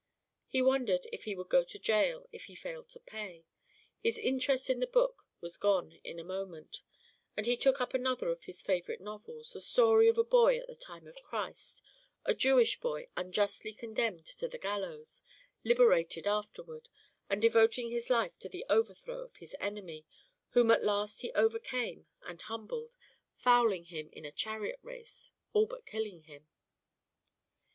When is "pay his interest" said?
2.99-4.67